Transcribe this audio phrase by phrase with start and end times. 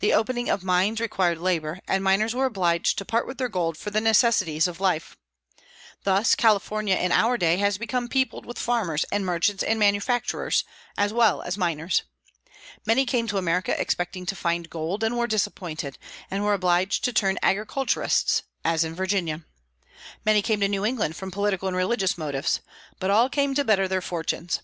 [0.00, 3.76] The opening of mines required labor, and miners were obliged to part with their gold
[3.76, 5.16] for the necessaries of life.
[6.02, 10.64] Thus California in our day has become peopled with farmers and merchants and manufacturers,
[10.96, 12.02] as well as miners.
[12.86, 15.96] Many came to America expecting to find gold, and were disappointed,
[16.28, 19.42] and were obliged to turn agriculturists, as in Virginia.
[20.24, 22.58] Many came to New England from political and religious motives.
[22.98, 24.58] But all came to better their fortunes.